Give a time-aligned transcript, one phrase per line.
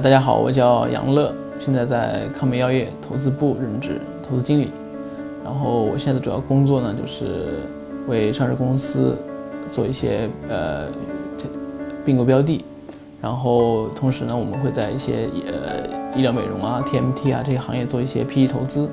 [0.00, 4.70] 大家好，我叫杨乐，现在在康美药业投资部任职投资经理。
[5.44, 7.60] 然后我现在的主要工作呢，就是
[8.08, 9.16] 为上市公司
[9.70, 10.88] 做一些呃
[12.04, 12.64] 并购标的。
[13.22, 15.86] 然后同时呢，我们会在一些呃
[16.16, 18.88] 医疗美容啊、TMT 啊这些行业做一些 PE 投资。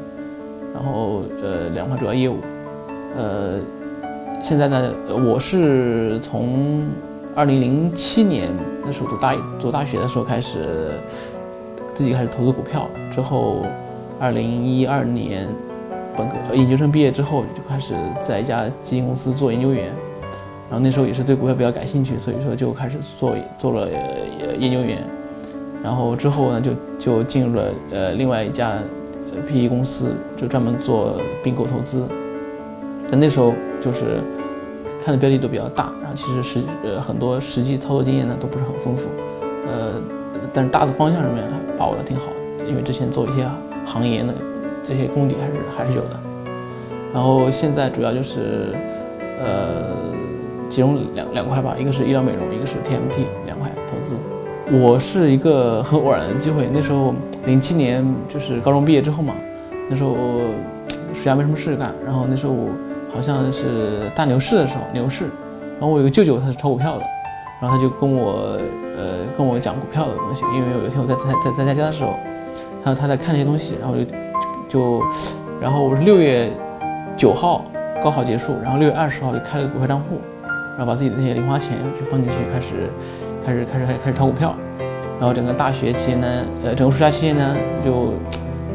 [0.73, 2.37] 然后呃两块主要业务。
[3.17, 3.59] 呃，
[4.41, 6.83] 现在呢，我是从
[7.35, 8.49] 二零零七年
[8.85, 10.91] 那时候读大读大学的时候开始
[11.93, 13.65] 自己开始投资股票，之后
[14.19, 15.47] 二零一二年。
[16.13, 19.85] 本科研究生毕业之后就开始在一家基金公司做研究员，
[20.69, 23.87] 然后那时候也是对股票比较感兴趣，所以说就开始做做了
[24.59, 25.01] 研究员，
[25.81, 28.73] 然后之后呢就就进入了呃另外一家
[29.47, 32.05] PE 公司，就专门做并购投资。
[33.09, 34.19] 但那时候就是
[35.03, 39.03] 看的标的都比较大，然后其实实呃很多实际操作经验呢都不是很丰富，
[39.67, 39.93] 呃
[40.53, 41.43] 但是大的方向上面
[41.77, 42.25] 把握的挺好，
[42.67, 43.45] 因为之前做一些
[43.85, 44.33] 行业的。
[44.83, 46.19] 这些功底还是还是有的，
[47.13, 48.73] 然后现在主要就是，
[49.39, 49.93] 呃，
[50.71, 54.15] 其中两两块吧，一个是医疗美容，一个是 TMT 两块投资。
[54.71, 57.13] 我是一个很偶然的机会，那时候
[57.45, 59.35] 零七年就是高中毕业之后嘛，
[59.87, 60.15] 那时候
[61.13, 62.69] 暑假没什么事干，然后那时候我
[63.13, 65.25] 好像是大牛市的时候，牛市，
[65.79, 67.03] 然后我有个舅舅他是炒股票的，
[67.61, 68.57] 然后他就跟我
[68.97, 72.13] 呃跟我讲股票的东西，因为有一天我在在在在家的时候，
[72.83, 74.05] 他他在看那些东西，然后就。
[74.71, 75.03] 就，
[75.59, 76.49] 然后我是六月
[77.17, 77.65] 九号
[78.01, 82.89] 高考结束，然后六月二十号就开了个股票账户，然后把自己的那些零花钱就放进去，开始，
[83.45, 84.55] 开始，开始，开始开始炒股票。
[85.19, 88.13] 然后整个大学期间呢，呃，整个暑假期间呢，就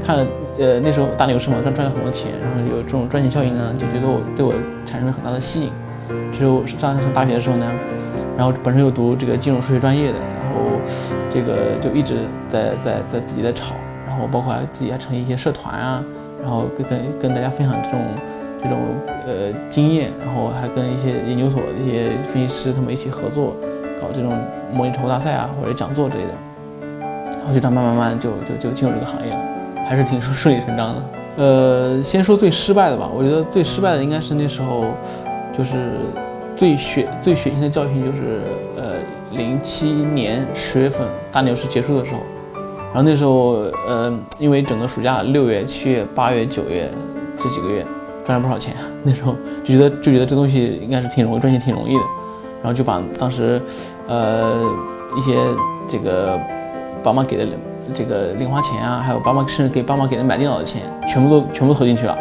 [0.07, 0.27] 看了，
[0.59, 4.53] 呃，那时候大牛市嘛，赚赚了很多钱，然后有这种赚钱效应呢，就觉得我对我
[4.85, 5.71] 产生了很大的吸引。
[6.33, 7.71] 之后上上大学的时候呢，
[8.37, 10.81] 然后本身又读这个金融数学专业的，然后
[11.31, 12.15] 这个就一直
[12.49, 13.75] 在在在自己在炒。
[14.09, 16.03] 然后包括自己还成立一些社团啊，
[16.41, 18.01] 然后跟跟跟大家分享这种
[18.63, 18.79] 这种
[19.27, 23.55] 呃经验，然后还跟一些研究所的一些分析师他们一起合作，
[24.01, 24.33] 搞这种
[24.73, 26.31] 模拟炒股大赛啊或者讲座之类的，
[27.29, 29.41] 然后就这样慢慢慢就就就进入这个行业了，
[29.89, 31.03] 还是挺顺顺理成章的。
[31.37, 34.85] 呃，先说最失败的吧，我觉得最失败的应该是那时候，
[35.57, 35.93] 就是
[36.57, 38.43] 最血最血腥的教训就是
[38.77, 38.95] 呃
[39.33, 42.21] 零七年十月份大牛市结束的时候。
[42.95, 46.91] 然后那时候，呃，因为整个暑假六月、七月、八月、九月
[47.37, 47.85] 这几个月
[48.25, 52.05] 赚了不少钱，那时候就觉得就觉得这东西应该是挺容易赚钱、挺容易的，
[52.63, 53.61] 然后就把当时，
[54.09, 54.65] 呃，
[55.15, 55.37] 一些
[55.87, 56.41] 这个
[57.03, 57.45] 爸妈给的
[57.95, 62.17] 这个零花钱啊，还有爸妈甚至给爸妈给的买电脑的钱，全部都全部投进去了。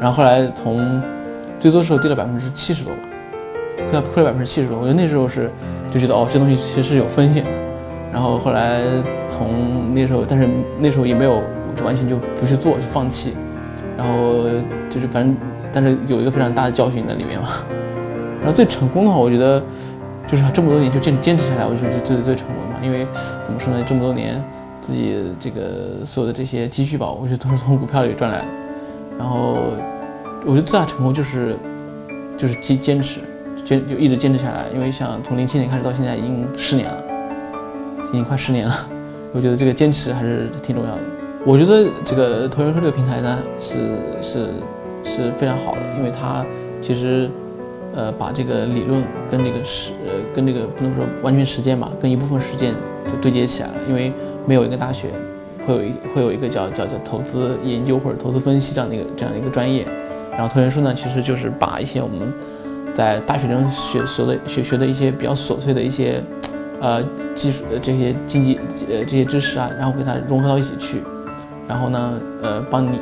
[0.00, 1.02] 然后后来从
[1.58, 3.00] 最多时候跌了百分之七十多吧，
[3.90, 4.78] 亏了亏了百分之七十多。
[4.78, 5.50] 我觉得那时候是
[5.92, 7.50] 就觉得哦，这东西其实是有风险的。
[8.12, 8.82] 然后后来
[9.28, 10.48] 从那时候，但是
[10.78, 11.42] 那时候也没有
[11.76, 13.34] 就完全就不去做，就放弃。
[13.96, 14.44] 然后
[14.88, 15.36] 就是反正，
[15.72, 17.48] 但是有一个非常大的教训在里面嘛。
[18.40, 19.62] 然后最成功的话，我觉得
[20.26, 22.80] 就是这么多年就坚坚持下来，我觉得最最最成功的嘛。
[22.82, 23.06] 因为
[23.44, 24.42] 怎么说呢，这么多年
[24.80, 28.44] 自己这个所有的这些积蓄吧， 我觉得都是从股票里赚来的。
[29.18, 29.58] 然后
[30.44, 31.56] 我觉得最大成功就是
[32.36, 33.20] 就是坚坚持，
[33.64, 34.66] 坚就一直坚持下来。
[34.74, 36.96] 因为像从零七年开始到现在已经十年了。
[38.08, 38.74] 已经快十年了，
[39.32, 41.00] 我觉得这个坚持还是挺重要的。
[41.46, 43.76] 我觉得这个投研说这个平台呢是
[44.20, 44.48] 是
[45.04, 46.44] 是非常好的，因为它
[46.82, 47.30] 其实
[47.94, 52.74] 呃把这个理论跟这个实呃跟这个不能说完全实践吧，跟一部分实践
[53.04, 53.74] 就对接起来了。
[53.88, 54.12] 因为
[54.46, 55.08] 没有一个大学
[55.66, 59.86] 会有一会有一个叫叫叫投资研究或者投资分析这样的一个这样的一个专业，
[60.32, 62.32] 然后投研说呢其实就是把一些我们
[62.94, 66.22] 在大学中学学的学学的一些比较琐碎的一些。
[66.82, 66.98] 呃，
[67.34, 68.58] 技术这些经济
[68.88, 71.02] 呃这些知识啊，然后给它融合到一起去，
[71.68, 72.98] 然后呢，呃，帮你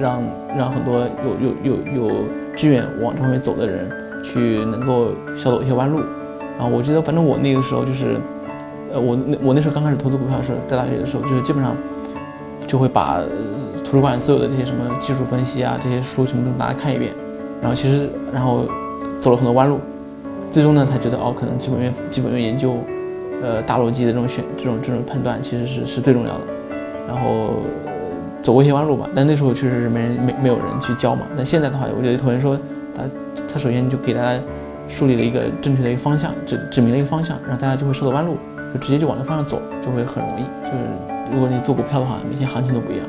[0.00, 0.22] 让
[0.56, 2.24] 让很多有有有有
[2.56, 3.90] 志愿往这方面走的人
[4.24, 6.00] 去能够少走一些弯路。
[6.56, 8.16] 然后我记得，反正我那个时候就是，
[8.94, 11.76] 呃，我那我那时候刚开始投资股票的时候，在大学的时候，就是基本上
[12.66, 13.20] 就会把
[13.84, 17.12] 图书馆所有的这些什么技术分析啊这些书全部都拿来看一遍，
[17.60, 18.64] 然后其实然后
[19.20, 19.80] 走了很多弯路，
[20.50, 22.78] 最终呢，他觉得哦，可能基本面基本面研究。
[23.42, 26.40] 呃，大逻辑的这种选，这种这种判断其实是是最重要的。
[27.06, 27.50] 然后
[28.40, 31.26] 走过一些弯路吧，但那时候确实是没人没没有人去教嘛。
[31.36, 32.56] 但现在的话，我觉得同学说，
[32.96, 33.02] 他
[33.46, 34.40] 他首先就给大家
[34.88, 38.38] 树立了一个正确的一个方向，指指明了一个方向，然后大家就会少走弯路，
[38.74, 40.42] 就直接就往那方向走，就会很容易。
[40.64, 40.84] 就是
[41.32, 43.06] 如果你做股票的话，每天行情都不一样，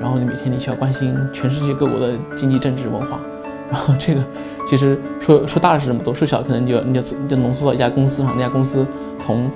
[0.00, 3.18] 然后你每天你需要关心全世界各国的经济、政治、文化，
[3.70, 4.20] 然后这个
[4.66, 8.86] 其实说说大了是这么多，说小可能就你就你就浓缩到一家公司上，那家公司
[9.18, 9.50] 从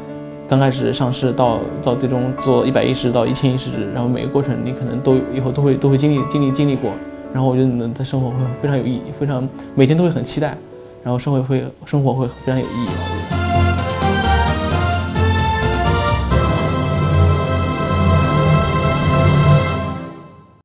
[0.49, 6.91] 刚开始上市到到最终做一百一十到一千一十，然后每个过程你可能都以后都会都会经历经历经历过，
[7.33, 10.57] 然后我觉得你的生活会非常有意义，非常每天都会很期待，
[11.03, 13.22] 然后生活会生活会非常有意义。